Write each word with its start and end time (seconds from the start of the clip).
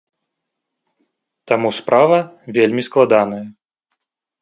Таму 1.53 1.69
справа 1.81 2.19
вельмі 2.59 2.81
складаная. 2.91 3.43